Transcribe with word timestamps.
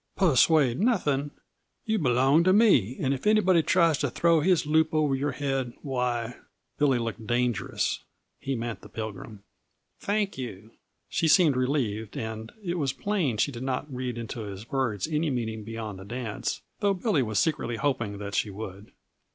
"Persuade 0.15 0.79
nothing! 0.79 1.29
Yuh 1.85 1.99
belong 1.99 2.43
to 2.45 2.53
me, 2.53 2.97
and 2.99 3.13
if 3.13 3.27
anybody 3.27 3.61
tries 3.61 3.99
to 3.99 4.09
throw 4.09 4.39
his 4.39 4.65
loop 4.65 4.95
over 4.95 5.13
your 5.13 5.33
head, 5.33 5.73
why" 5.83 6.37
Billy 6.79 6.97
looked 6.97 7.27
dangerous; 7.27 8.03
he 8.39 8.55
meant 8.55 8.81
the 8.81 8.89
Pilgrim. 8.89 9.43
"Thank 9.99 10.39
you." 10.39 10.71
She 11.07 11.27
seemed 11.27 11.55
relieved, 11.55 12.17
and 12.17 12.51
it 12.63 12.79
was 12.79 12.93
plain 12.93 13.37
she 13.37 13.51
did 13.51 13.61
not 13.61 13.93
read 13.93 14.17
into 14.17 14.39
his 14.41 14.71
words 14.71 15.07
any 15.07 15.29
meaning 15.29 15.63
beyond 15.63 15.99
the 15.99 16.03
dance, 16.05 16.63
though 16.79 16.95
Billy 16.95 17.21
was 17.21 17.37
secretly 17.37 17.75
hoping 17.75 18.17
that 18.17 18.33
she 18.33 18.49
would. 18.49 18.93